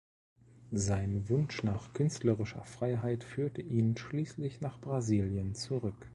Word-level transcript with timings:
Sein 0.71 1.29
Wunsch 1.29 1.61
nach 1.61 1.93
künstlerischer 1.93 2.63
Freiheit 2.65 3.23
führte 3.23 3.61
ihn 3.61 3.95
schließlich 3.95 4.59
nach 4.59 4.79
Brasilien 4.81 5.53
zurück. 5.53 6.09